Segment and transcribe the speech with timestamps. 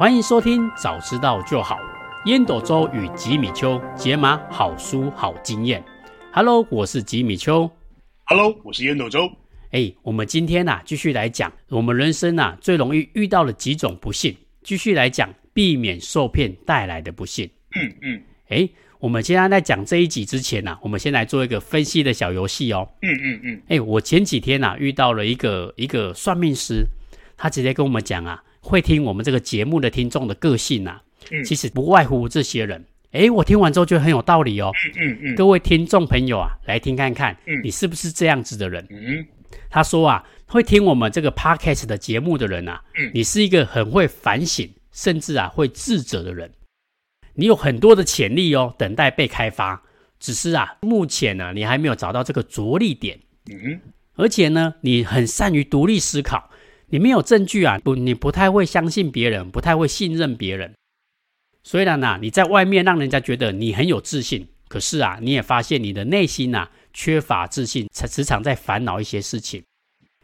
[0.00, 1.78] 欢迎收听，早知道就好。
[2.24, 5.84] 烟斗周与吉米秋解码好书好经验。
[6.32, 7.70] Hello，我是吉米秋。
[8.24, 9.30] Hello，我是烟斗周。
[9.72, 14.34] 哎，我们今天啊，继续来讲我们人生啊最容易遇到的几种不幸。
[14.62, 17.50] 继续来讲，避免受骗带来的不幸。
[17.76, 18.22] 嗯嗯。
[18.48, 18.66] 哎，
[19.00, 22.88] 我们现在在讲这一集之前呢、啊，我们先来做一个分析的小游戏哦。
[23.02, 23.62] 嗯嗯嗯。
[23.68, 26.86] 哎，我前几天啊遇到了一个一个算命师，
[27.36, 31.02] 他直接跟我们讲啊，会听我们这个节目的听众的个性啊，
[31.32, 32.86] 嗯、其实不外乎这些人。
[33.10, 34.70] 哎，我听完之后觉得很有道理哦。
[34.84, 35.34] 嗯嗯嗯。
[35.34, 38.86] 各位听众朋友啊，来听看看，嗯、你是不是这样子的人？
[38.88, 39.26] 嗯。
[39.68, 46.52] 他说啊，会听我们这个 podcast 的节目的人啊，嗯、你是一个很会反省，甚至啊会自责的人。
[47.34, 49.82] 你有很多的潜力哦，等待被开发，
[50.20, 53.18] 只是啊，目前呢，你还没有找到这个着力点。
[53.50, 53.80] 嗯。
[54.14, 56.49] 而且呢，你很善于独立思考。
[56.90, 60.74] 你没有证据啊，不，你不太会相信别人，不太会信任别人。
[61.62, 69.62] 虽然啊，你在外面让人家觉得你很有自信，可是啊，你也发现你的内心啊缺乏自信，才时常在烦恼一些事情。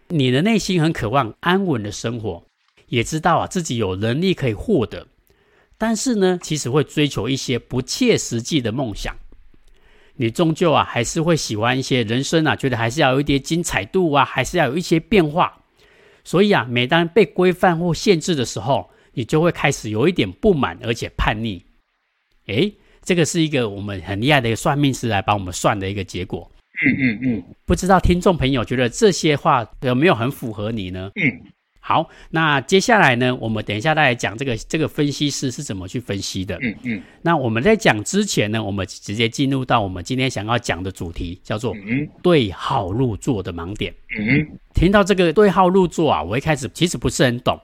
[0.09, 2.45] 你的内心很渴望安稳的生活，
[2.89, 5.07] 也知道啊自己有能力可以获得，
[5.79, 9.15] 但是呢，其实会追求一些不切实际的梦想。
[10.17, 15.63] 你终究啊还是会喜欢一些人生啊，觉得还是要有一点精彩度啊，还是要有一些变化。
[16.27, 21.65] 所以啊，每当被规范或限制的时候，你就会开始有一点不满，而且叛逆。
[22.47, 26.51] 诶，这个是一个我们很厉害的一个算命师来帮我们算的一个结果。
[26.85, 31.13] 嗯嗯嗯，不知道听众朋友觉得这些话有没有很符合你呢？
[31.15, 31.53] 嗯。
[31.89, 36.59] 好，那接下来呢，我们等一下再来讲这个这个分析师是怎么去分析的。
[36.61, 37.03] 嗯嗯。
[37.23, 41.73] 那我们在讲之前呢，我们直接进入到我们今天想要讲的主题，叫做
[42.25, 43.95] 对号入座的盲点。
[44.19, 44.59] 嗯。
[44.75, 47.57] 听到这个对号入座啊，我一开始其实不是很懂，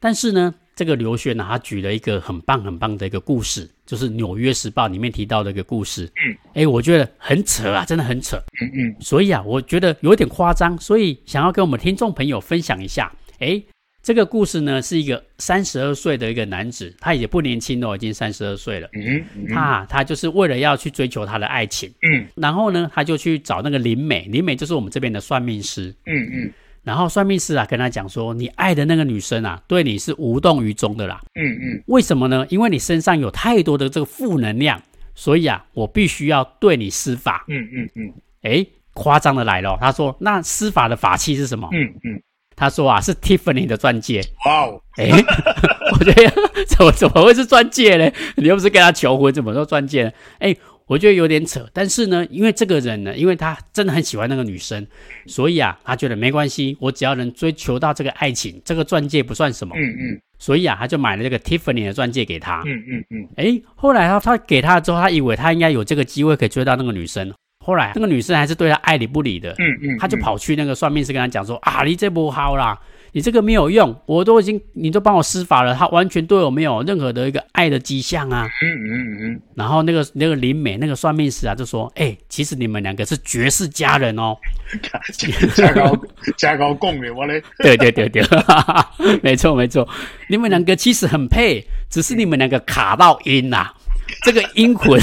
[0.00, 6.06] 但是呢，这个刘轩呢，他举了一个很棒很棒的一个故事，就是《纽约时报》里面提到的一个故事。
[6.06, 6.36] 嗯。
[6.54, 8.36] 哎，我觉得很扯啊，真的很扯。
[8.60, 8.96] 嗯嗯。
[8.98, 13.12] 所以啊，我觉得有点夸张，所以想要跟我们听众朋友分享一下。
[13.42, 13.60] 哎，
[14.02, 18.88] 这个故事呢，是一个三十二岁的一个男子，他也不年轻哦，已经三十二岁了。
[18.92, 21.92] 嗯，嗯他他就是为了要去追求他的爱情。
[22.08, 25.92] 嗯，然后呢，他就去找那个林美，林美就是我们这边的算命师。
[26.06, 26.52] 嗯嗯，
[26.84, 31.20] 然后算命师啊跟他讲说，你爱的那个女生啊，对你是无动于衷的啦。
[31.34, 32.46] 嗯嗯，为什么呢？
[32.48, 34.80] 因为你身上有太多的这个负能量，
[35.16, 37.44] 所以啊，我必须要对你施法。
[37.48, 41.68] 嗯嗯嗯，哎，夸张的来了，他说，那施法的法器是什么？
[41.72, 42.22] 嗯嗯。
[42.56, 44.22] 他说啊，是 Tiffany 的钻戒。
[44.46, 44.80] 哇哦！
[44.96, 45.08] 哎，
[45.92, 46.32] 我觉得
[46.66, 48.10] 怎么怎么会是钻戒呢？
[48.36, 50.12] 你又不是跟他求婚，怎么说钻戒呢？
[50.38, 50.54] 哎，
[50.86, 51.66] 我觉得有点扯。
[51.72, 54.86] 但是呢，因为这个人呢，因为他真的很喜欢那个女生，
[55.26, 59.74] 所以啊，他觉得没关系，我只要能追求到这个爱情，这个钻戒不算什么。
[59.76, 60.20] 嗯嗯。
[60.38, 62.62] 所以啊，他就买了这个 Tiffany 的钻戒给他。
[62.66, 63.28] 嗯嗯嗯。
[63.36, 67.32] 哎，后来他他给他之后，他以为他应该有这个机会可以追到那个女生。
[67.62, 72.76] 后来那个女生还是对他爱理不理的，嗯嗯，他就跑去那个算命师跟他讲说啊，你这不好啦，
[73.12, 84.36] 你这个没有用，我都已经你都帮我施法了，他完全对我没有任何的一个爱的迹象啊，嗯嗯嗯，然后那个那个林美那个算命师啊就说，哎，其实你们两个是绝世佳人哦，
[85.54, 85.96] 加高
[86.36, 88.22] 加高贡的我嘞，对对对对，
[89.22, 89.88] 没错没错，
[90.28, 93.74] 你们两个其实很配，只是你们两个卡到音呐、啊，
[94.24, 95.00] 这个阴魂。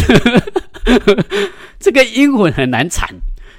[1.80, 3.10] 这个阴魂很难缠，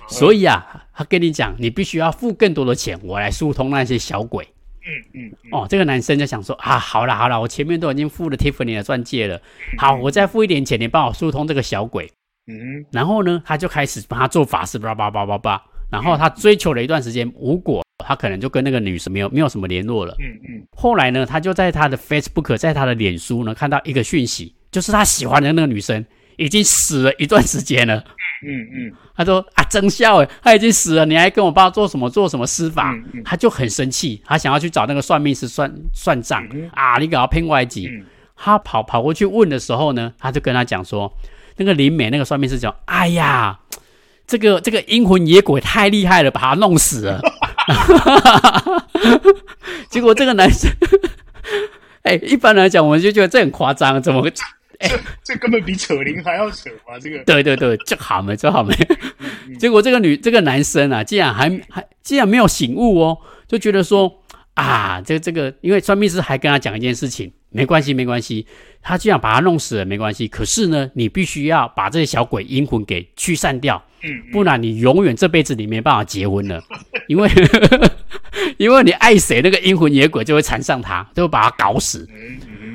[0.08, 4.46] 所以啊，他跟你讲，你必须要付更多的钱，我来疏通那些小鬼。
[4.82, 9.40] 嗯嗯，哦，这个男生就想说啊，好了好了，我前面都已经付了 Tiffany 的钻戒了，
[9.76, 12.10] 好，我再付一点钱，你帮我疏通这个小鬼。
[12.46, 15.62] 嗯，然后呢，他就开始帮他做法事，叭叭叭叭叭。
[15.90, 20.16] 然后他追求了一段时间无果，他可能就跟那个女生没有没有什么联络了。
[20.20, 20.66] 嗯嗯。
[20.76, 26.04] 后来呢，他就在他的 Facebook，在他的脸书呢，看到一个讯息，就是他喜欢的那个女生。
[26.40, 28.02] 已经死了一段时间了。
[28.42, 32.92] 嗯嗯，他说啊，真笑诶，他已经死了，你还跟我爸做什么做什么施法？
[32.92, 36.96] 嗯嗯、他就很生气，他想要去找那个算命师算算账、嗯、啊！
[36.98, 37.86] 你给他骗外籍。
[37.92, 41.12] 嗯、他跑跑过去问的时候呢，他就跟他讲说，
[41.58, 43.58] 那个林美那个算命师讲，哎呀，
[44.26, 47.20] 这个这个阴魂野鬼太厉害了，把他弄死了。
[49.90, 50.70] 结果这个男生，
[52.04, 54.32] 哎，一般来讲，我们就觉得这很夸张，怎么会？
[54.80, 56.98] 这这根本比扯铃还要扯啊！
[56.98, 58.74] 这个对对对，这好没，这好没。
[59.58, 64.22] 结果这个女这个男生啊，竟然还还竟然没有醒悟哦，就觉得说
[64.54, 68.46] 啊，这个这个，因为算命师还跟他讲一件事情，没关系没关系，
[68.80, 76.62] 他既然把他弄死了没关系，可是呢，你必须要把这些小鬼阴魂给驱散掉，嗯，不然你永远这辈子你没办法结婚了，
[77.06, 77.30] 因为
[78.56, 82.08] 因为你爱谁，那个阴魂野鬼就会缠上他，就会把他搞死。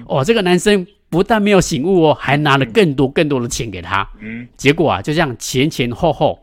[0.08, 4.08] 嗯哦，这个男生不但没有醒悟哦，还拿了更多更多的钱给他。
[4.22, 6.42] 嗯，结果啊，就这样前前后后，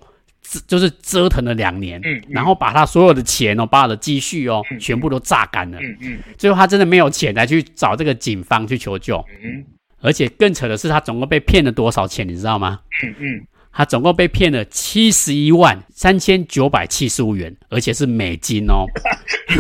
[0.67, 2.01] 就是折腾了两年。
[2.05, 5.79] 嗯，然后把他所有的钱哦，把他的积蓄哦，全部都榨干了。
[5.81, 9.25] 嗯嗯，最后他真的没有钱来去找这个警方去求救。
[9.43, 9.65] 嗯，
[10.01, 12.81] 而且更扯的是，他总共被骗了多少钱，你知道吗？
[13.05, 13.47] 嗯嗯。
[13.73, 18.85] 他总共被骗了七十一万三千九百七十五元，而且是美金哦。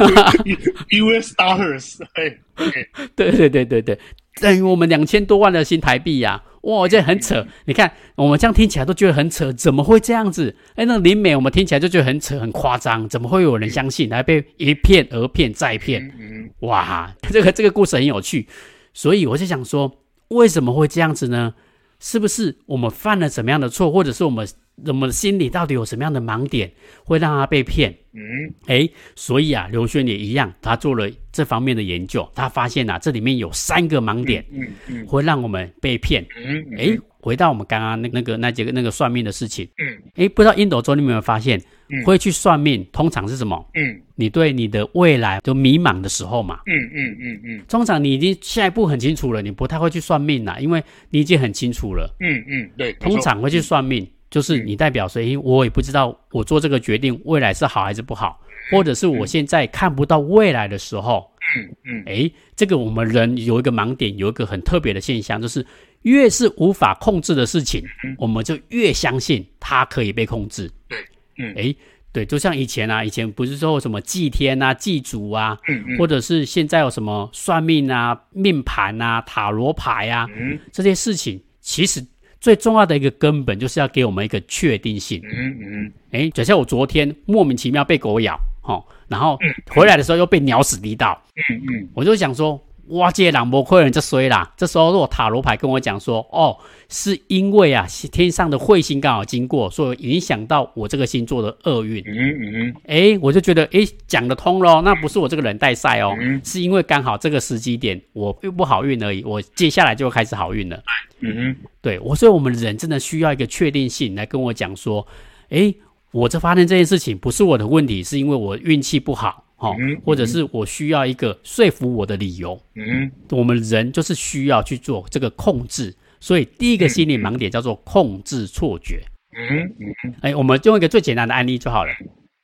[0.90, 2.36] US dollars，哎，
[3.16, 3.98] 对对对对对，
[4.40, 6.44] 等于我们两千多万的新台币呀、啊！
[6.62, 7.44] 哇，这很扯。
[7.64, 10.54] 你看，我们这样听起来都觉得很扯，怎么会这样子？
[10.76, 16.12] 哎，那林美，我们听起来就觉得很扯、很夸张，怎么会有人相信，还被一骗而骗再骗？
[16.60, 18.46] 哇，这个这个故事很有趣，
[18.94, 19.90] 所以我就想说，
[20.28, 21.54] 为什么会这样子呢？
[22.02, 24.46] 是不是我们犯了什么样的错，或者是我们
[24.86, 26.70] 我们心里到底有什么样的盲点，
[27.04, 27.96] 会让他被骗？
[28.12, 36.26] 嗯，哎，所以啊，刘轩也一样，他做了这方面的研究，他发现啊，这里面有三个盲点，嗯嗯，会让我们被骗。
[36.44, 41.62] 嗯，哎，回到我们刚刚那那个那几个那个算命的事情，嗯，哎，不知道印度中你有没有发现？
[42.04, 43.64] 会去算命，通常是什么？
[43.74, 46.60] 嗯，你对你的未来都迷茫的时候嘛。
[46.66, 47.62] 嗯嗯嗯嗯。
[47.68, 52.14] 通常你已经下一步很清楚了，你不太会去算命啦，因为你已经很清楚了。
[52.20, 52.92] 嗯嗯，对。
[52.94, 58.40] 通常会去算命，就是你代表说，诶，我也不知道我做这个决定未来是好还是不好，
[58.70, 61.30] 或者是我现在看不到未来的时候。
[61.56, 62.02] 嗯嗯。
[62.06, 65.64] 诶，这个我们人有一个盲点，有一个很特别的现象，就是
[66.02, 67.82] 越是无法控制的事情，
[68.16, 70.70] 我们就越相信它可以被控制。
[70.88, 70.96] 对。
[71.42, 71.74] 嗯，哎，
[72.12, 82.04] 对，就像以前啊，以前不是说什么祭天啊、祭祖啊，嗯嗯，或者是现在有什么算命啊、命盘啊、塔罗牌啊，嗯，这些事情，其实
[82.40, 85.20] 最重要的一个根本就是要给我们一个确定性。
[85.24, 92.62] 嗯嗯，哎，就像我昨天莫名其妙被狗咬，哦，然后回来的时候又被鸟屎滴到，嗯嗯，我就想说。
[92.92, 94.52] 哇，这两波客人就衰啦。
[94.56, 96.56] 这时候，如果塔罗牌跟我讲说，哦，
[96.88, 102.02] 是因为啊，天上的彗星刚好经过，所以影响到我这个星座的厄运。
[102.06, 102.74] 嗯嗯嗯。
[102.86, 104.82] 哎，我就觉得，哎，讲得通咯。
[104.82, 109.24] 那不是我这个人带赛哦，嗯、是因为刚好这个时机点我又不好运而已。
[109.24, 110.76] 我接下来就会开始好运了。
[111.20, 111.56] 嗯嗯。
[111.80, 115.06] 对我，所以我们人真的需要一个确定性来跟我讲说，
[115.48, 115.74] 哎，
[116.10, 119.41] 我这发生这件事情不是我的问题，是因为我运气不好。
[119.62, 122.60] 哦，或者是我需要一个说服我的理由。
[122.74, 129.00] 嗯，我们人就是需要去做这个控制，所以第一个心理盲点叫做控制错觉。
[129.34, 131.92] 嗯嗯，哎，我们用一个最简单的案例就好了，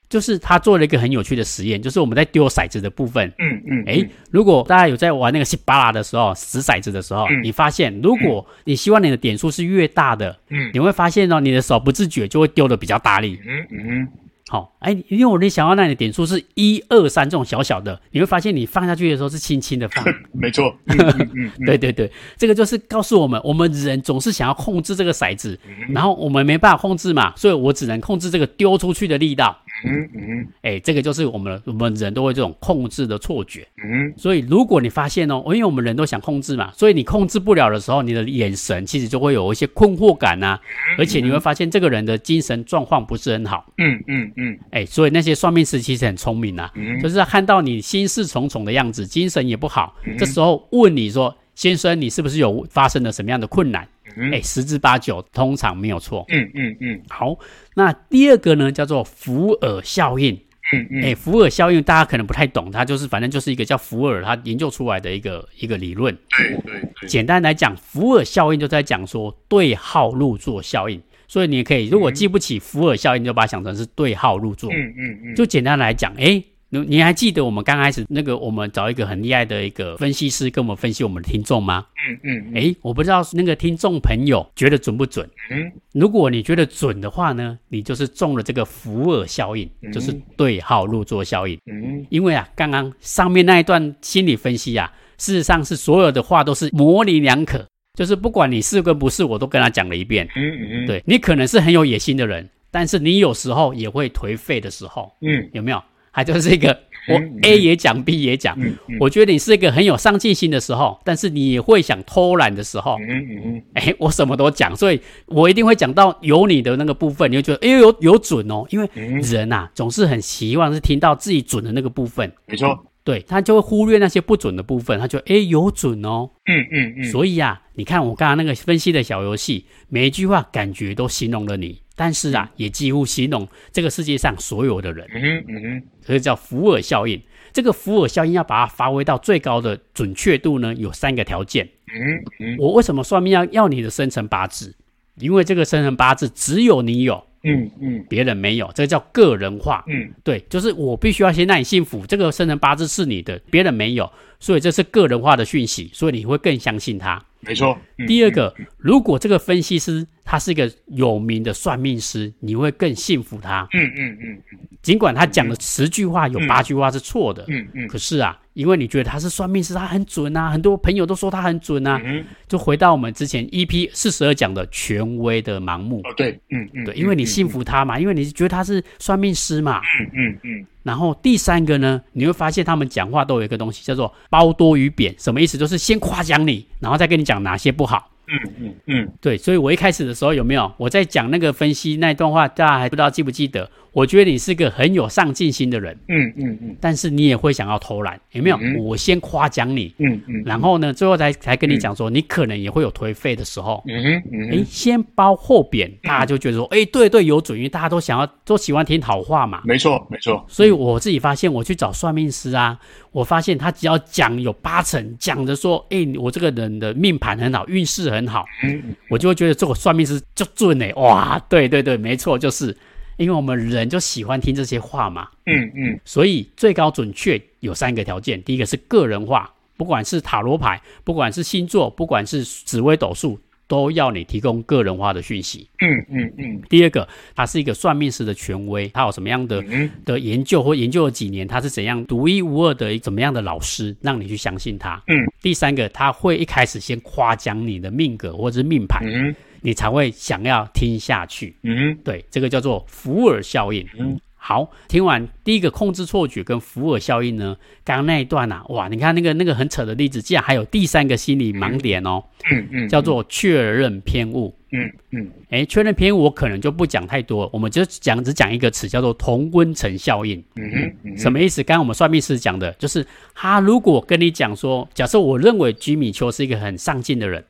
[0.08, 3.30] 就是他做了一个很有趣的实验，就是我们在丢骰子的部分。
[3.38, 13.38] 嗯嗯，哎，如果大家有在玩那个西巴拉的时候，掷骰子的时候，你发现如果你希望你的点数是越大的，嗯，你会发现哦，你的手不自觉就会丢的比较大力。
[13.44, 14.08] 嗯嗯。
[14.48, 20.02] 好，哎，因为我你想要让你的点数是一二三这种小小的，你会发现你放下去的时候是轻轻的放。
[20.32, 25.58] 没错，嗯嗯嗯、 对对对，这个就是告诉我们，我们人总是想要控制这个骰子，
[25.90, 29.56] 然后我们没办法控制嘛，所以我只能控制这个丢出去的力道。
[29.84, 33.66] 嗯嗯，哎，这个就是我们我们人都会这种控制的错觉。
[33.84, 40.58] 嗯，所以如果你发现哦，因为我们人都想控制嘛，所以你控制不了的时候，你的眼神其实就会有一些困惑感呐，
[40.98, 43.72] 而且你会发现这个人的精神状况不是很好。
[43.78, 46.70] 嗯嗯嗯，哎，所以那些算命师其实很聪明呐，
[47.02, 53.86] 就是看到你心事重重的样子，精神也不好，这时候问你说：“先生，你是不是有发生了什么样的困难？”
[54.32, 56.24] 哎，十之八九通常没有错。
[56.28, 57.36] 嗯嗯嗯，好。
[57.74, 60.34] 那第二个呢，叫做福尔效应。
[60.72, 66.14] 嗯嗯，哎，福尔效应大家可能不太懂，它就是反正就是一个叫福尔他研究出来的一个一个理论。
[66.36, 67.08] 对对对。
[67.08, 71.00] 简单来讲，福尔效应就在讲说对号入座效应。
[71.26, 74.70] 所以你可以如果记不起福尔效应，就把它想成是对号入座。
[74.72, 75.34] 嗯嗯嗯。
[75.34, 76.42] 就简单来讲，哎。
[76.70, 81.86] 你你还记得我们刚开始那个我们找一个很厉害的一个分析师跟我们分析我们的听众吗？
[82.06, 82.54] 嗯嗯。
[82.54, 85.28] 诶，我不知道那个听众朋友觉得准不准？
[85.50, 85.72] 嗯。
[85.92, 91.58] 如果你觉得准的话呢，你就是中了这个福尔效应，就是对号入座效应。
[91.66, 92.04] 嗯。
[92.10, 100.28] 因为啊，刚刚上面那一段心理分析啊，事实上是所有的话都是模棱两可，就是不管你是跟不是，我都跟他讲了一遍。
[100.36, 100.86] 嗯嗯。
[100.86, 105.10] 对，你可能是很有野心的人，但是你有时候也会颓废的时候。
[105.22, 105.48] 嗯。
[105.54, 105.82] 有没有？
[106.18, 106.76] 他就是一个，
[107.08, 108.58] 我 A 也讲，B 也讲。
[108.98, 112.96] 我觉得你是一个很有上进心的时候，但是你也会想偷懒的时候。
[112.98, 113.08] 嗯
[113.44, 118.88] 嗯哎，我什么都讲，所以我一定会讲到有你的那个部分，你会觉得哎有有准哦，因为
[119.22, 122.32] 人呐总是很希望是听到自己准的那个部分。
[122.46, 126.28] 没错，对，他就会忽略那些不准的部分，他就哎有准哦。
[126.46, 127.04] 嗯嗯嗯。
[127.04, 131.80] 所以啊，你看我刚刚那个分析的小游戏，每一句话感觉都形容了你。
[131.98, 135.04] 但是啊，也几乎形容这个世界上所有的人。
[135.12, 137.20] 嗯哼，嗯哼，所以叫福尔效应。
[137.52, 141.68] 这个福尔效应要把它发挥到最高的准确度呢，有三个条件。
[141.88, 144.76] 嗯嗯，我为什么算命要要你的生辰八字？
[145.16, 147.24] 因为这个生辰八字只有你有。
[147.44, 149.84] 嗯嗯，别人没有，这个叫个人化。
[149.86, 157.22] 嗯，对，就是我必须要先让你幸福，这个生辰八字是你的，别人没有，所以这是个人化的讯息，所以你会更相信他。
[157.40, 157.78] 没错。
[157.98, 163.66] 嗯、第二个，如果这个分析师他是一个有名的算命师，你会更信服他。
[163.72, 164.42] 嗯嗯嗯，
[164.82, 167.44] 尽管他讲的十句话有八句话是错的。
[167.48, 168.38] 嗯嗯，可是啊。
[168.54, 172.02] 因为你觉得他是算命师，他很准啊，很多朋友都说他很准啊。
[172.04, 176.00] 嗯，就回到我们之前 EP 四十二讲的权威的盲目。
[176.00, 179.80] 哦，对，嗯嗯，对，因为你信服他嘛，嗯、因为你觉得他是算命师嘛。
[180.00, 180.66] 嗯嗯嗯。
[180.82, 185.58] 然后第三个呢，你会发现他们讲话都有一个东西叫做褒多于贬，什么意思？
[185.58, 188.10] 就是先夸奖你，然后再跟你讲哪些不好。
[188.28, 193.68] 嗯嗯嗯，对，所以我一开始的时候有没有我在讲那个分析那一段话，大家还不知道记不记得？
[193.92, 198.56] 我觉得你是个很有上进心的人，嗯嗯嗯，但是你也会想要偷懒，有没有？
[198.60, 210.44] 嗯、我先夸奖你，嗯嗯，然后呢，最后才才跟你讲说，你可能也会有颓废的时候，嗯哼嗯哎，先褒后贬，大家就觉得说，哎，对对，有准，因为大家都想要都喜欢听好话嘛，没错没错。
[210.46, 212.78] 所以我自己发现，我去找算命师啊，
[213.10, 218.96] 我发现他只要讲有八成讲的说，哎，我这个人的命盘很好，运势很好，嗯。
[219.08, 222.76] 我就会觉得这个算命师就准哎，哇，对对对，没错，就是。
[223.18, 233.36] 因为我们人就喜欢听这些话嘛，嗯嗯，所以最高准确有三个条件，第一个是个人化，不管是塔罗牌，不管是星座，不管是紫微斗数。
[233.68, 235.68] 都要你提供个人化的讯息。
[235.78, 236.62] 嗯嗯嗯。
[236.68, 237.06] 第二个，
[237.36, 239.62] 他是一个算命师的权威，他有什么样的
[240.04, 245.00] 的研究或研究了几年，他是怎样独一无二的怎么样的老师，让你去相信他。
[245.06, 245.14] 嗯。
[245.40, 251.54] 第三个，他会一开始先夸奖你的命格或者是命盘，嗯，你才会想要听下去。
[251.62, 253.86] 嗯，对，这个叫做福尔效应。
[253.98, 254.18] 嗯。
[254.40, 271.62] 好，听完第一个控制错觉跟福尔效应呢，刚刚那一段啊，哇，你看那个那个很扯的例子，竟然还有第三个心理盲点哦，嗯嗯，嗯，叫做确认偏误，嗯嗯，哎，确认偏误我可能就不讲太多，我们就讲只讲一个词，叫做同温层效应，嗯哼，嗯，什么意思？
[271.64, 273.04] 刚刚我们算命师讲的，就是
[273.34, 277.44] 他如果跟你讲说，假设我认为吉米丘是一个很上进的人，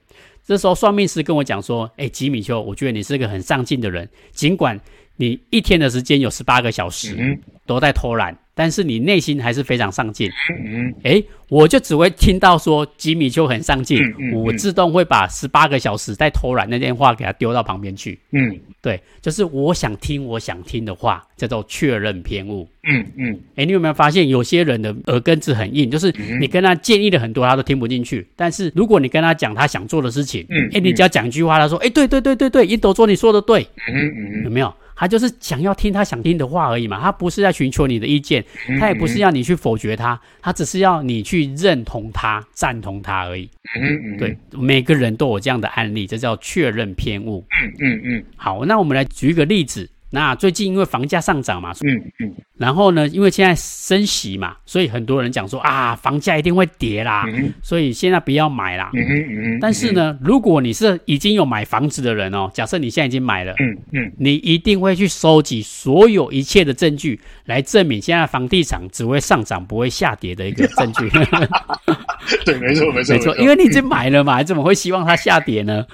[0.45, 4.80] 这时候算命师跟我讲说，哎，吉米丘，我觉得你是一个很上进的人，尽管。
[5.18, 8.34] 你一天的时间有十八个小时，都在偷懒。
[8.54, 10.28] 但是你内心还是非常上进，
[10.66, 34.75] 嗯，哎，我就只会听到说吉米丘很上进，嗯，我自动会把十八个小时在偷懒那电话给他丢到旁边去，嗯，对，就是我想听我想听的话，叫做确认偏误，嗯嗯，哎，你有没有发现有些人的耳根子很硬，就是你跟他建议了很多，他都听不进去，但是如果你跟他讲他想做的事情，嗯，哎，你只要讲一句话，他说，哎，对对对对对，印斗说你说的对，嗯嗯，有没有？
[34.99, 38.45] 他就是想要听他想听的话而已嘛，他不是在寻求你的意见，
[38.81, 43.49] 他也不是要你去否决他，他只是要你去认同他、赞同他而已。
[43.81, 47.47] 嗯嗯，对，每个人都有这样的案例，这叫确认偏误。
[47.62, 48.25] 嗯嗯嗯。
[48.37, 49.88] 好，那我们来举一个例子。
[50.11, 58.91] 那最近因为房价上涨嘛，嗯嗯，然后呢，因为现在升息嘛，所以很多人讲说啊，房价一定会跌啦，嗯，所以现在不要买啦。
[58.95, 71.11] 嗯嗯，但是呢，如果你是已经有买房子的人哦，假设你现在已经买了，嗯嗯，你一定会去收集所有一切的证据来证明现在房地产只会上涨不会下跌的一个证据。
[72.45, 75.85] 对，没错没错 没错，因为你已经买了嘛，怎么会希望它下跌呢？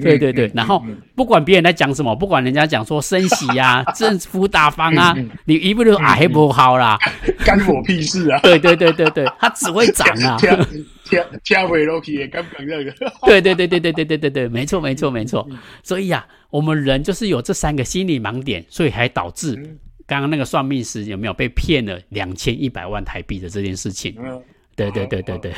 [0.00, 6.98] 对对对，然后不管别人在讲什么，不管人家讲说升息呀、啊、 政府打房啊，你一不就啊，还不好啦，
[7.44, 8.40] 干我屁事啊！
[8.42, 10.36] 对对对对对，它只会涨啊。
[11.08, 12.92] 天天回楼梯也刚讲这个。
[13.26, 15.48] 对对对对对对对对对，没错没错没错。
[15.82, 19.54] 所以啊，我们人就是有这三个心理盲点，所以还导致
[20.04, 24.16] 刚刚那个算命师有没有被骗了两千一百万台币的这件事情？
[24.74, 25.52] 对对对对对。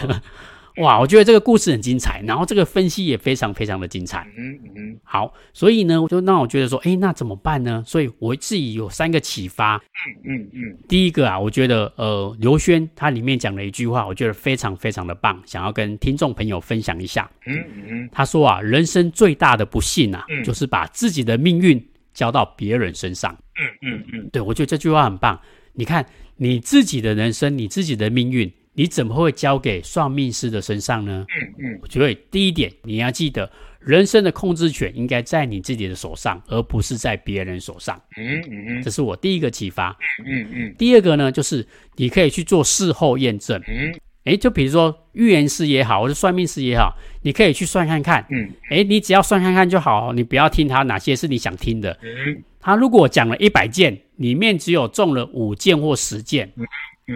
[0.79, 4.27] 哇，我觉得这个故事很精彩，然后这个分析也非常非常的精彩。
[4.37, 7.83] 嗯嗯，好，所以呢，我就让我觉得说，哎，那怎么办呢？
[7.87, 9.77] 所以我自己有三个启发。
[9.77, 17.29] 嗯嗯嗯，第一个啊，我觉得呃，刘轩他里面讲了一句话，我觉得非常非常的棒，想要跟听众朋友分享一下。
[17.47, 23.37] 嗯嗯，他说啊，人生最大的不幸啊，就是把自己的命运交到别人身上。
[23.57, 25.41] 嗯嗯嗯，对，我觉得这句话很棒。
[25.73, 26.07] 你看
[26.37, 28.53] 你自己的人生，你自己的命运。
[28.79, 31.27] 你怎么会交给算命师的身上呢？
[31.29, 38.01] 嗯嗯，我觉得第一点你要记得，人生的控制权应该在你自己的手上，而不是在别人手上。
[38.17, 39.91] 嗯嗯嗯，这是我第一个启发。
[40.25, 41.67] 嗯嗯，第二个呢，就是
[41.97, 43.61] 你可以去做事后验证。
[43.67, 43.93] 嗯，
[44.23, 48.25] 哎，就比如说预言师也好，或者算命师也好，你可以去算看看。
[48.31, 51.99] 嗯，哎，你只要算看看就好，你不要听他哪些是你想听的。
[52.01, 56.53] 嗯，他如果讲了一百件，里面只有中了五件或十件，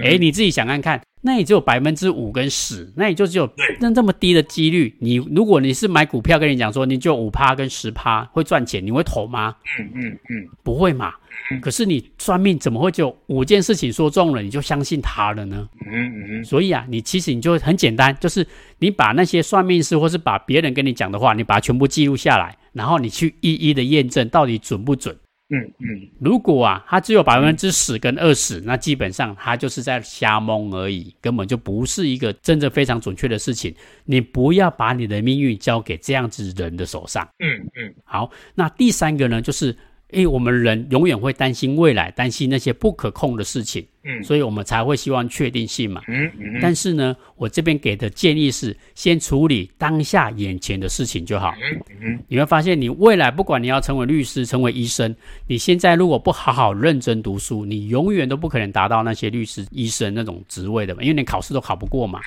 [0.02, 1.00] 哎，你自己想看看。
[1.24, 3.48] 那也只有百分之五跟十，那也就只有
[3.80, 4.92] 那这么低的几率。
[4.98, 9.54] 你如果你是买股票，跟你讲说你就五趴跟十趴会赚钱，你会投吗？
[9.78, 11.14] 嗯嗯嗯，不会嘛。
[11.60, 15.68] 可是你算命怎么会就五件事情说中了，你就相信他了呢？
[15.86, 16.44] 嗯嗯嗯。
[16.44, 18.46] 所以啊，你其实你就很简单，就是
[18.80, 25.16] 你把那些算命师或是把别人跟你讲的话，你把它全部记录下来，然后你去一一的验证到底准不准。
[25.52, 33.74] 嗯嗯，如果啊，它只有百分之十跟二十，那基本上它就是在瞎蒙而已，根本就不是一个真正非常准确的事情。
[34.04, 37.28] 你不要把你的命运交给这样子人的手上。
[37.38, 39.76] 嗯嗯，好，那第三个呢，就是。
[40.12, 46.58] 诶，我们人永远会担心未来，担心那些不可控的事情，嗯，所以我们才会希望确定性嘛，嗯嗯。
[46.60, 51.54] 但是呢，我这边给的建议是，先处理当下眼前的事情就好。
[51.62, 52.18] 嗯嗯。
[52.28, 55.14] 你会发现，你未来不管你要成为律师、成为医生，
[55.46, 62.20] 你现在如果不好好认真读书，你永远都不可能达到那些律师、医生那种职位的嘛，因为你考试都考不过嘛。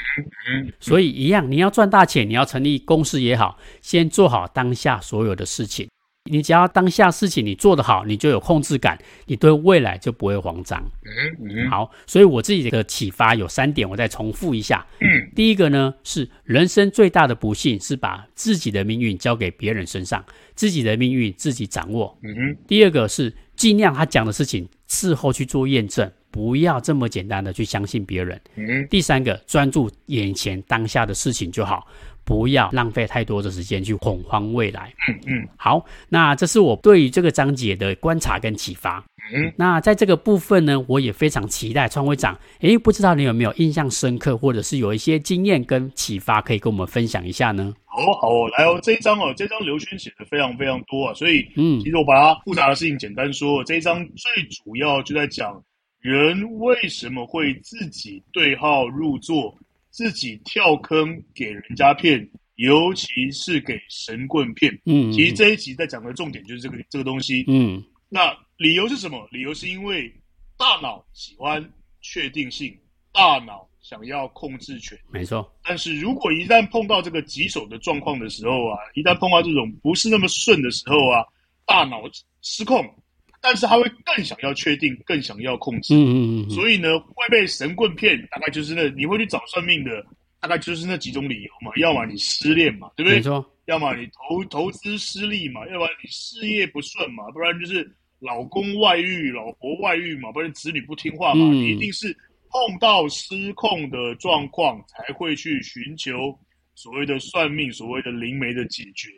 [0.52, 0.72] 嗯。
[0.80, 5.88] 所以一样，你要赚大钱，你要成立公司也好，先做好当下所有的事情。
[6.28, 10.84] 你只要当下事情你做得好，你就有控制感，你对未来就不会慌张。
[11.04, 11.70] 嗯嗯。
[11.70, 14.84] 好，所以我自己的启发有三点，我再重复一下。
[15.02, 15.08] 嗯。
[15.36, 22.18] 第一个呢是人生最大的不幸是把自己的命运交给别人身上，自己的命运自己掌握。
[22.24, 22.58] 嗯。
[22.66, 28.42] 第二个是尽量他讲的事情事后去做验证，不要这么简单的去相信别人。
[28.56, 28.88] 嗯。
[28.90, 31.88] 第三个专注眼前当下的事情就好。
[32.26, 34.92] 不要浪费太多的时间去恐慌未来。
[35.08, 39.02] 嗯嗯，好，那这是我对于这个章节的观察跟启发。
[39.34, 42.38] 嗯，那在这个部分呢，我也非常期待创会长。
[42.60, 47.74] 诶，不知道你有没有印象深刻，或者是有一些经验跟启发，可以跟我们分享一下呢？
[47.86, 55.60] 好好哦，来哦，这一章哦，这章刘轩写的非常非常多啊，所以嗯，其实我把它复杂的事情简单说，这一章最主要就在讲
[56.02, 59.56] 人为什么会自己对号入座。
[59.96, 64.78] 自己跳坑给人家骗，尤其是给神棍骗。
[64.86, 67.46] 嗯，其实这一集在讲的重点就是这个这个东西。
[67.48, 69.26] 嗯，那理由是什么？
[69.32, 70.14] 理由是因为
[70.58, 71.66] 大脑喜欢
[72.02, 72.78] 确定性，
[73.14, 75.00] 大脑想要控制权。
[75.10, 75.50] 没错。
[75.64, 81.24] 但是如果一旦碰到这个棘手的状况的时候啊，一旦碰到这种不是那么顺的时候啊，
[81.66, 82.02] 大脑
[82.42, 82.86] 失控。
[83.48, 90.04] 但是他会更想要确定，更想要控制，嗯嗯嗯，所以呢，会被神棍骗，大概就是那你会去找算命的，
[90.42, 93.18] 大概就是那几种理由嘛，要么你失恋嘛，对不对？
[93.18, 93.46] 没错。
[93.68, 97.88] 要么你投投资失利嘛，要不然你事业不顺嘛，不然就是
[98.20, 102.16] 老公外遇、老婆外遇嘛，不然子女不听话嘛，嗯、你一定是
[102.50, 106.36] 碰到失控的状况才会去寻求
[106.74, 109.10] 所谓的算命、所谓的灵媒的解决。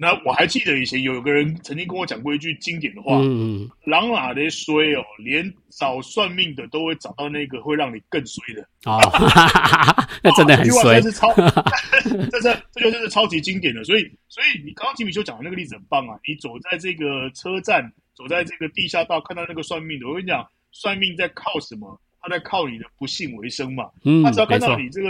[0.00, 9.00] 那我还记得以前有个人曾经跟我讲过一句经典的话：“嗯，狼哪的衰哦，连找算命的都会找到那个会让你更衰的。”哦，
[10.22, 11.34] 那真的很衰，这是超，
[12.30, 13.82] 这这这就真是超级经典的。
[13.82, 16.16] 所以，所以你刚刚吉米修讲的那个例子很棒啊！
[16.28, 22.00] 你走在这个车站，走在这个地下道，看到那个算命的，我跟你讲，算命在靠什么？
[22.22, 23.90] 他在靠你的不幸为生嘛。
[24.04, 25.08] 嗯，他只要看到你这个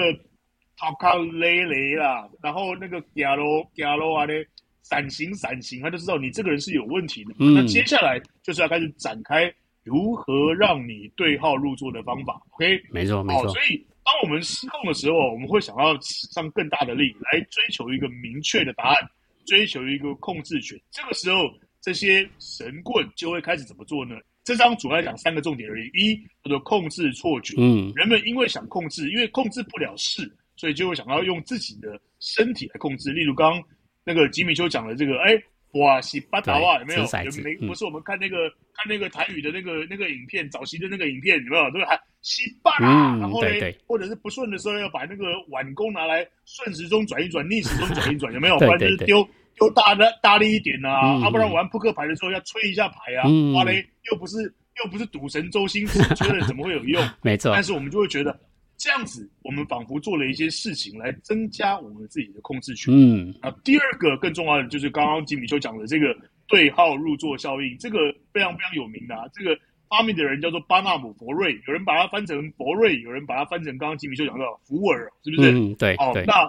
[0.78, 4.46] 头壳累累啦，然后那个走路走路啊咧。
[4.82, 7.34] 闪行闪行，他就知道你这个人是有问题的。
[7.38, 9.52] 嗯，那接下来就是要开始展开
[9.84, 12.40] 如何让你对号入座的方法。
[12.52, 13.48] OK，没错没错。
[13.48, 19.10] 所以当我们失控的时候，我们会想要使上更大的力来追求一个明确的答案，
[19.46, 20.78] 追求一个控制权。
[20.90, 21.50] 这个时候，
[21.82, 24.16] 这些神棍就会开始怎么做呢？
[24.44, 27.54] 这张主要讲三个重点而已：一叫做控制错觉。
[27.58, 33.12] 嗯，人们因为想控制，因为控制不了事，所以就会想要用自己的身体来控制。
[33.12, 33.62] 例如刚刚。
[34.08, 35.38] 那个吉米修讲的这个，哎，
[35.72, 37.00] 哇西巴达哇有没有？
[37.00, 37.54] 有没？
[37.66, 41.70] 不是我们看那个、嗯、看那个台语的那个那个影片，早期的那个影片有没有？
[41.70, 43.50] 都是还西巴啦，嗯、然后呢，
[43.86, 48.58] 或者是不顺的时候要把那个碗弓拿来顺时钟转一转，逆时钟转一转， 有没有？
[48.58, 49.22] 不然就是丢
[49.56, 54.42] 丢大的大力一点呐、啊，要、嗯啊、不然玩扑克牌的时候要吹一下牌啊，哇、嗯、嘞，又不是
[54.82, 57.06] 又不是赌神周星驰吹了怎么会有用？
[57.20, 58.40] 没错，但是我们就会觉得。
[58.78, 62.94] 这样子，我们仿佛做了一些事情来增加我们自己的控制权。
[62.94, 67.98] 嗯，啊，第二个更重要的就是刚刚吉米修讲的这个对号入座效应，这个
[68.32, 69.24] 非常非常有名的啊。
[69.34, 75.50] 这个发明的人叫做巴纳姆·博瑞，有人把它翻成博瑞，有人把它翻成刚刚吉米修讲到福尔，是不是？
[75.50, 75.96] 嗯，对。
[75.96, 76.48] 哦，那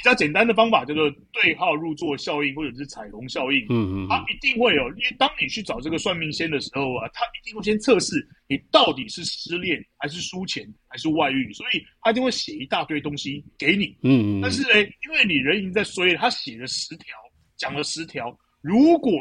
[0.00, 3.66] 比较简单的方法叫做对号入座效应，或者是彩虹效应。
[3.68, 13.94] 嗯嗯，它一定会有，因为当你去找这个算命仙的时候啊，他一定会先测试你到底是失恋还是输钱还是外遇，所以他一定会写一大堆东西给你。
[14.02, 17.14] 嗯嗯，但是呢，因为你人已经在衰了，他写了十条，
[17.58, 19.12] 讲了十条，如果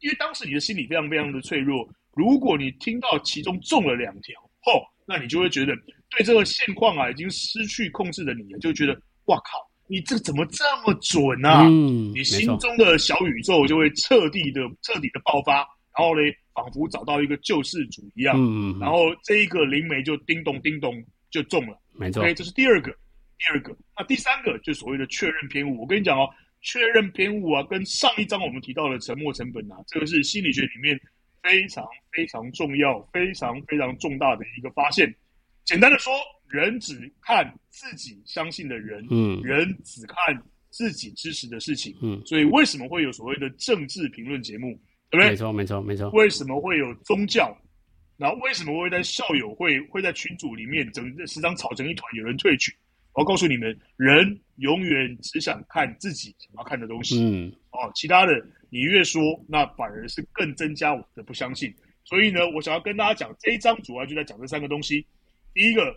[0.00, 5.74] 因为当时你的心理非常非常的脆弱，如果你听到其中中了两条，哦，那你就会觉得
[6.10, 8.92] 对这个现况啊已经失去控制的你，就觉得
[9.24, 9.66] 哇靠！
[9.86, 11.62] 你这怎么这么准啊？
[11.66, 16.22] 嗯，你心中的小宇宙就会彻底的、彻底的爆发，然后呢，
[16.54, 18.34] 仿佛找到一个救世主一样。
[18.80, 20.94] 然后这一个灵媒就叮咚叮咚
[21.30, 21.78] 就中了。
[21.92, 22.22] 没错。
[22.22, 22.90] OK，这是第二个，
[23.38, 23.76] 第二个。
[23.96, 25.82] 那第三个就所谓的确认偏误。
[25.82, 26.28] 我跟你讲哦，
[26.62, 30.98] 确认偏误啊，跟上一章我们提到的沉没成本啊，这个是心理学里面
[31.42, 35.14] 非常非常重要、非常非常重大的一个发现。
[35.64, 36.10] 简单的说。
[36.48, 40.16] 人只看自己相信的人，嗯，人只看
[40.70, 44.78] 自己支持的事情，嗯，所以为什么会有所谓的政治评论节目，
[45.10, 45.30] 对不对？
[45.30, 46.10] 没错，没错，没错。
[46.10, 47.56] 为什么会有宗教？
[48.16, 52.72] 然后为什么会在校友会会在群组里面整时常吵成一团，有人退群？
[53.14, 58.32] 我要告诉你们，人永远只想看自己想要看的东西，嗯，哦，其他的
[58.70, 61.74] 你越说，那反而是更增加我的不相信。
[62.04, 65.04] 所以呢，我想要跟大家讲这一章主要就在讲这三个东西。
[65.52, 65.96] 第一个。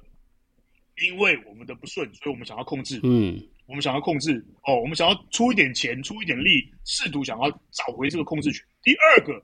[1.04, 3.00] 因为我们的不顺，所以我们想要控制。
[3.04, 8.66] 嗯，我们想要控制哦，我们想要出一点钱，出一点力，试图想要找回这个控制权。
[8.82, 9.44] 第二个，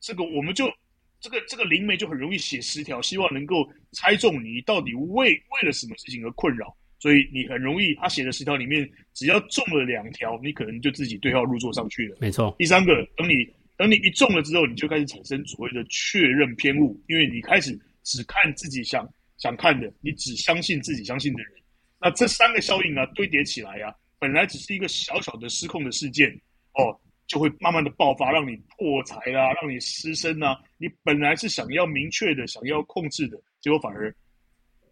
[0.00, 0.72] 这个我们就
[1.20, 12.16] 这个这个灵媒就很容易写十条，希望能够猜中你到底为为了什么事情而困扰，所以你很容易他写的十条里面，只要中了两条，你可能就自己对号入座上去了。
[12.20, 12.54] 没错。
[12.58, 19.06] 第三个，等你等你一中了之后，你就开始产生所谓的确认偏误，因为你开始只看自己想。
[19.40, 21.52] 想看的，你只相信自己相信的人，
[21.98, 26.30] 那这三个效应啊堆叠起来啊，本来只是一个小小的失控的事件
[26.74, 26.94] 哦，
[27.26, 30.56] 就会慢慢的爆发，让你破财啦，让你失身啊。
[30.76, 34.14] 你本来是想要明确的、想要控制的，结果反而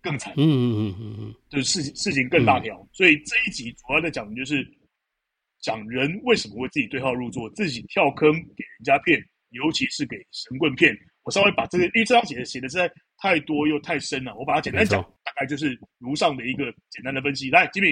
[0.00, 0.32] 更惨。
[0.38, 2.78] 嗯嗯嗯嗯嗯，就是事情事情更大条。
[2.80, 4.66] 嗯、所以这一集主要在讲的就是
[5.60, 10.96] 讲人为什么会自己对号入座，自己跳坑给人家骗，尤其是给神棍骗。
[11.28, 12.90] 我稍微把这个，因为这张写的写的实在。
[13.20, 17.50] 太多又太深了，我把它简单讲，大概就是如上的一个简单的分析。
[17.50, 17.88] 来，吉米，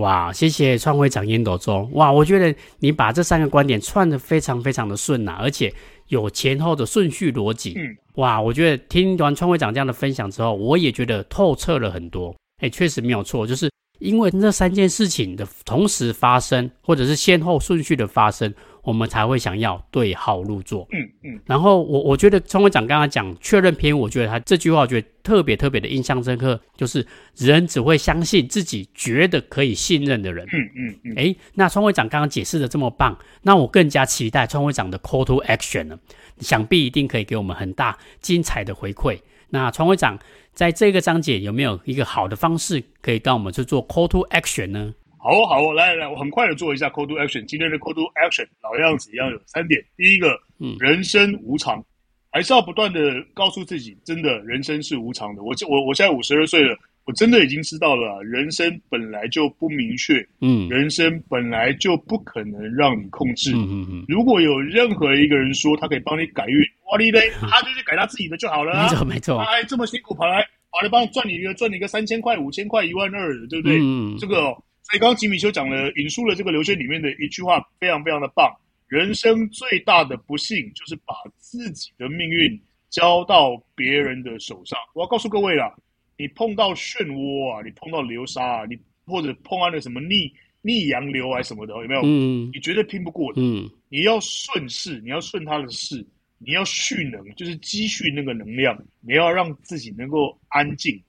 [0.00, 5.70] 哇，谢谢创会长烟斗中，哇，我觉得你把这三个观点串的非常非常的顺呐，而且
[6.08, 18.50] 有前后的顺序逻辑，嗯，哇，我觉得听完创会长这样的分享之后，我也觉得透彻了很多，哎，确实没有错，就是因为这三件事情的同时发生，或者是先后顺序的发生。
[18.82, 20.86] 我们才会想要对号入座。
[20.92, 30.46] 嗯嗯，然后我我觉得创会长刚刚讲确认篇，我觉得他这句话我觉得特别特别的印象深刻，就是人只会相信自己觉得可以信任的人。
[30.46, 31.14] 嗯嗯嗯。
[31.16, 35.98] 哎，那川会长刚刚解释的这么棒，那我更加期待川会长的 call to action 了，
[36.38, 39.18] 想必一定可以给我们很大精彩的回馈。
[39.50, 40.18] 那创会长
[40.54, 44.94] 在这个章节有没有一个好的方式可以让我们去做 call to action 呢？
[45.22, 47.44] 好哦好，来来来，我很快的做一下 call to action。
[47.44, 49.78] 今天的 call to action 老样子一样有三点。
[49.94, 51.84] 第一个，嗯，人生无常，
[52.32, 55.42] 还是要不断的告诉自己，真的人生是无常的。
[55.42, 63.52] 我我我现在五十二岁了，我真的已经知道了，人生本来就不明确，嗯，人生本来就不可能让你控制。
[63.54, 64.04] 嗯嗯嗯。
[64.08, 68.84] 如果有任何一个人说他可以帮你改运，哇哩嘞， 他就去改他自己的就好了。
[68.84, 69.38] 没错没错。
[69.38, 73.78] 哎，这么辛苦跑来跑来帮你赚你一个赚你一个三千块、五千块、一万二的，对不对？
[73.82, 74.16] 嗯。
[74.18, 74.56] 这个。
[74.90, 78.52] 所以刚刚吉米修讲了，引述了这个刘轩里面的一句话，非常非常的棒。
[78.88, 84.76] 人生最大的不幸就是把自己的命运交到别人的手上。
[84.94, 85.72] 我要告诉各位啦，
[86.18, 88.76] 你碰到漩涡啊，你碰到流沙啊，你
[89.06, 90.28] 或者碰到那什么逆
[90.60, 92.00] 逆洋流啊什么的，有没有？
[92.02, 93.40] 嗯，你绝对拼不过的。
[93.40, 96.04] 嗯，你要顺势，你要顺他的势，
[96.38, 101.00] 你要蓄能，就是积蓄那个能量，你要让自己能够安静，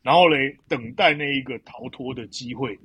[0.00, 2.78] 然后嘞，等待那一个逃脱的机会。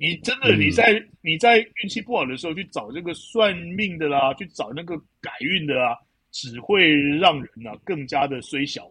[0.00, 5.98] 你真的你在你在运气不好的时候去找这个算命的啦，去找那个改运的啦，
[6.30, 8.88] 只会让人啊更加的衰小。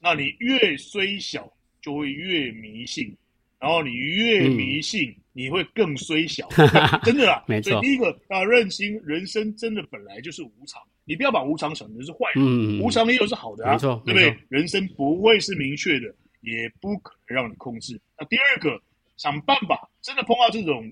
[0.00, 1.46] 那你越衰小，
[1.82, 3.14] 就会越迷信，
[3.58, 6.48] 然后你越迷信，你会更衰小。
[7.04, 7.72] 真的啦，没错。
[7.72, 10.80] 所以第一个要认清，人生真的本来就是无常。
[11.04, 14.34] 你不要把无常想成是坏人，无常也有是好的啊，对不对？
[14.48, 16.06] 人生不会是明确的，
[16.40, 18.00] 也不可能让你控制。
[18.18, 18.80] 那第二个。
[19.20, 20.90] 想办法，真的碰到这种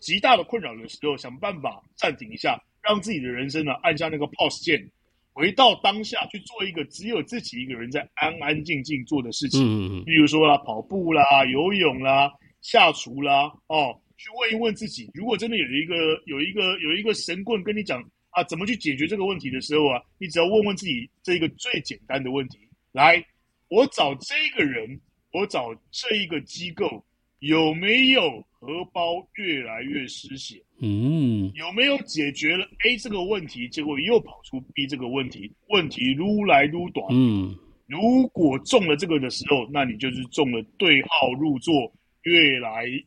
[0.00, 4.90] 极大的困扰的时候，想办法暂停一下，让自己的人生呢按下那个 pause 键，
[5.34, 9.60] 回到当下去做一个只有自己一个人在安安静静做的事情。
[9.62, 10.04] 嗯嗯。
[10.06, 22.58] 比如说啦，跑步啦、游泳啦、下厨啦、哦，去问一问自己，如果真的有一个有一个有一个神棍跟你讲啊，怎么去解决这个问题的时候啊，你只要问问自己这一个最简单的问题：
[22.92, 23.22] 来，
[23.68, 24.98] 我找这个人，
[25.32, 27.04] 我找这一个机构，
[27.42, 30.62] 有没有荷包越来越失血？
[30.80, 37.06] 嗯，有没有解决了 A 这个问题，结果又跑出 B 这个问题，问题撸来撸短。
[37.10, 41.92] 嗯，如果中了这个的时候，那你就是中了对号入座。
[42.24, 43.02] 越来越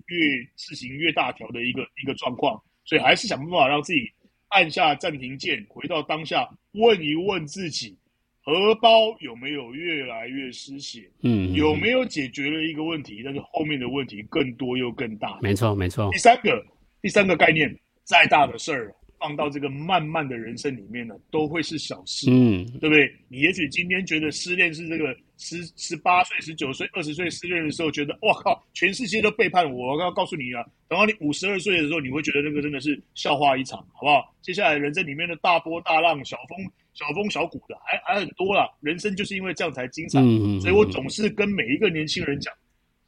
[0.57, 4.01] 事情越大条的一个一个状况，所以还是想办法让自己
[4.49, 7.97] 按下暂停键，回到当下，问一问自己，
[8.45, 8.89] 荷包
[9.21, 11.09] 有没有越来越失血？
[11.23, 13.21] 嗯，有没有解决了一个问题？
[13.25, 15.39] 但是后面的问题更多又更大。
[15.41, 16.09] 没错，没错。
[16.11, 16.63] 第三个，
[17.01, 18.95] 第三个概念，再大的事儿。
[19.17, 23.09] 放到这个漫漫的人生里面呢，都会是小事，嗯，对不对？
[23.29, 29.95] 你也许今天觉得失恋是这个十十八岁、十九岁、二十岁失恋的时候，觉得哇靠，全世界都背叛我。
[29.95, 34.35] 我要告诉你啊，等到你五十二岁的时候，你会觉得那个真的是笑话一场，好不好？
[34.41, 36.59] 接下来人生里面的大波大浪、小风
[36.95, 38.67] 小风小谷的还还很多啦。
[38.81, 42.51] 人生就是因为这样才精彩，嗯，所以我总是跟每一个年轻人讲，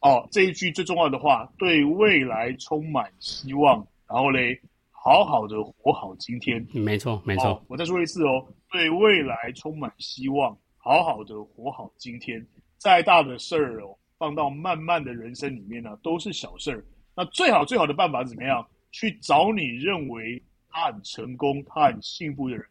[0.01, 4.61] 哦，这一句最重要的话，对未来充满希望，然后嘞。
[4.99, 7.63] 好好的活好今天，没错没错。
[7.69, 12.45] 我再说一次哦，对未来充满希望，好好的活好今天。
[12.77, 16.83] 再大的事儿哦，放到慢慢的人生里面呢，都是小事儿。
[17.15, 18.67] 那最好最好的办法是怎么样？
[18.91, 22.65] 去找你认为他很成功、他很幸福的人，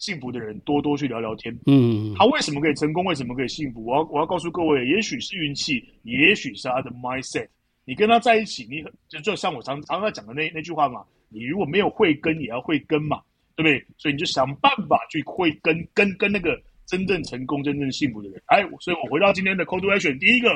[0.00, 1.56] 幸福的人多多去聊聊天。
[1.66, 3.04] 嗯，他为什么可以成功？
[3.04, 3.84] 为什么可以幸福？
[3.84, 7.46] 我要我要告诉各位，也许是运气，也许是他的 mindset。
[7.84, 11.04] 你跟他在一起，你就就像我常常常讲的那那句话嘛。
[11.28, 13.20] 你如果没有慧根，也要慧根嘛，
[13.54, 13.86] 对不对？
[13.98, 18.42] 所以你就想办法去慧根，跟跟那个真正成功、真正幸福的人。
[18.46, 20.48] 哎，所以我回到今天的 call to action，第一个，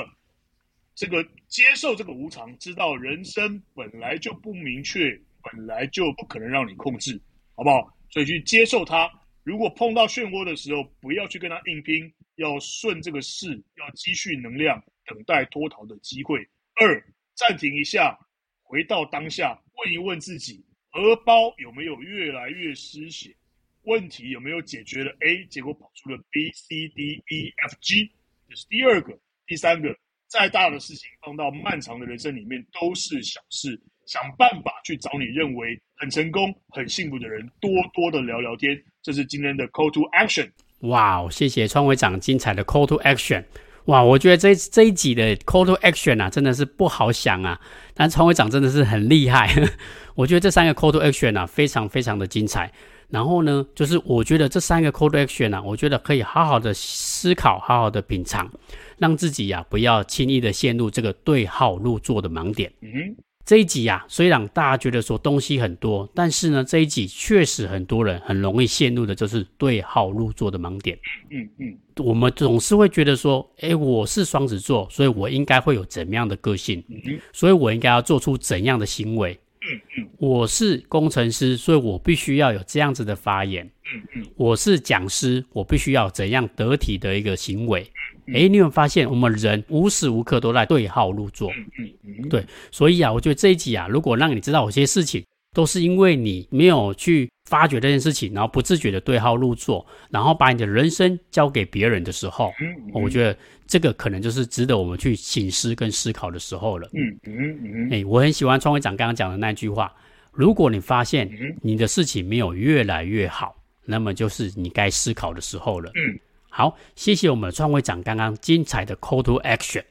[0.94, 7.20] 这个接受这个无常，知道人生本来就不明确，本来就不可能让你控制，
[7.54, 7.94] 好不好？
[8.11, 9.11] 所以去接受它。
[9.44, 16.38] 如果碰到漩涡的时候，不要去跟他硬拼，要顺这个势，要积蓄能量，等待脱逃的机会。
[16.74, 18.18] 二，暂停一下。
[18.62, 23.37] 回到当下，问一问自己，荷包有没有越来越失血？
[23.83, 28.11] 问题有没有解决了 A，结果跑出了 B、C、D、E、F、G，
[28.48, 29.16] 这是第二个。
[29.46, 29.94] 第三个，
[30.26, 38.83] 再大的事情放到漫长的人生里面都是小事，想办法去找你认为很成功、很幸福的人，多多的聊聊天。
[39.05, 40.51] 这是今天的 Call to Action。
[40.81, 43.45] 哇，谢谢创会长精彩的 Call to Action。
[43.85, 47.61] 哇，我觉得这这一集的 call to action 啊，真的是不好想啊。
[47.93, 49.55] 但创会长真的是很厉害，
[50.17, 52.73] 我觉得这三个 call to action 啊，非常非常的精彩。
[53.11, 58.51] 然后呢，就是我觉得这三个 call to action 啊，我觉得可以好好的思考，好好的品尝，
[58.97, 62.73] 让自己呀、啊、不要轻易的陷入这个对号入座的盲点。
[62.81, 63.14] 嗯。
[63.44, 70.98] 这一集啊，虽然大家觉得说东西很多，但是呢，这一集确实很多人很容易陷入的就是对号入座的盲点。
[71.30, 76.83] 嗯嗯，我们总是会觉得说，诶，我是双子座，所以我应该会有怎么样的个性？
[76.88, 79.38] 嗯，所以我应该要做出怎样的行为？
[79.61, 83.64] 嗯嗯，我是工程师，所以我必须要有这样子的发言。
[83.66, 87.87] 嗯嗯，我是讲师，我必须要怎样得体的一个行为？
[88.28, 91.50] 哎，你有没有发现，我们人无时无刻都在对号入座？
[91.78, 102.52] 嗯嗯，对，所以啊，我觉得这一集啊，如果让你知道有些事情都是因为你没有去发掘这件事情，然后不自觉的对号入座，然后把你的人生交给别人的时候，
[102.92, 106.88] 我觉得这个可能就是值得我们去醒思跟思考的时候了。
[106.94, 109.92] 嗯嗯嗯，哎，我很喜欢创会长刚刚讲的那句话：
[110.32, 115.90] 如果你发现你的事情没有越来越好，那么就是你该思考的时候了。
[115.94, 116.18] 嗯。
[116.57, 119.83] 好，谢谢我们的创会长刚刚精彩的 call to action。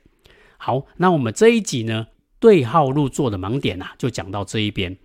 [0.55, 2.07] 好，那我们这一集呢，
[2.39, 4.97] 对号入座的盲点啊，就讲到这一边。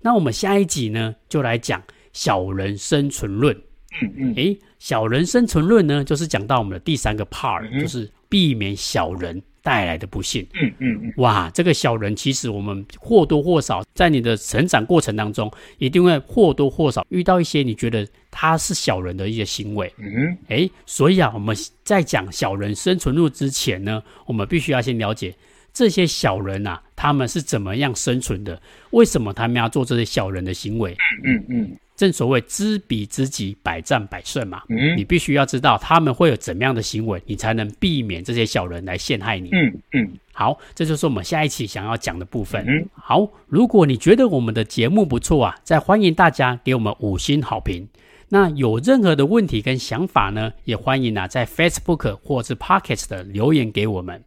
[0.00, 1.80] 那我们下一集呢，就来讲
[2.12, 3.56] 小人生存论。
[4.02, 25.34] 嗯嗯，诶，小人生存论呢，就是讲到我们的第三个 part，就是避免小人带来的不幸，嗯嗯嗯，哇，这个小人其实我们或多或少在你的成长过程当中，一定会或多或少遇到一些你觉得他是小人的一些行为，嗯，诶，所以啊，我们在讲小人生存路之前呢，我们必须要先了解
[25.72, 31.76] 这些小人啊，他们是怎么样生存的，为什么他们要做这些小人的行为，嗯嗯。
[31.96, 34.62] 正所谓知彼知己，百战百胜嘛。
[34.68, 39.50] 嗯，你必须要知道他们会有怎么样的行为，你才能避免这些小人来陷害你。
[39.52, 42.64] 嗯嗯，好，这就是我们下一期想要讲的部分。
[42.66, 47.88] 嗯，好，如果你觉得我们的节目不错啊，再欢迎大家给我们五星好评。
[48.28, 54.24] 那有任何的问题跟想法呢，也欢迎啊在 Facebook 或是 Podcast 的留言给我们。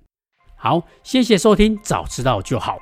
[0.56, 2.80] 好，谢谢收听，早知道就好。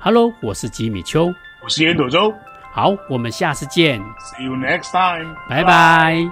[0.00, 1.32] Hello，我是吉米秋，
[1.64, 2.30] 我是烟斗周。
[2.70, 6.30] 好我们下次见 see you next time 拜拜